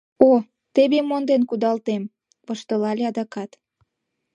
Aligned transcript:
О, 0.29 0.31
теве 0.75 0.99
монден 1.09 1.41
кудалтем,— 1.49 2.03
воштылале 2.45 3.03
адакат. 3.11 3.51